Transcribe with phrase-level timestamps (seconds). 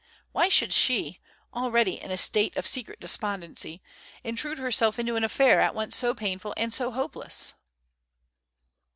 [0.31, 1.19] Why should she,
[1.53, 3.83] already in a state of secret despondency,
[4.23, 7.53] intrude herself into an affair at once so painful and so hopeless?